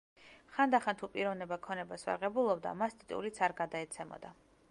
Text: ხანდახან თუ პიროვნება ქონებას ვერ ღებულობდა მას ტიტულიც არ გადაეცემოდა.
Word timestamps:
ხანდახან 0.53 0.97
თუ 1.01 1.09
პიროვნება 1.17 1.59
ქონებას 1.67 2.07
ვერ 2.09 2.17
ღებულობდა 2.25 2.73
მას 2.81 2.99
ტიტულიც 3.03 3.43
არ 3.49 3.57
გადაეცემოდა. 3.63 4.37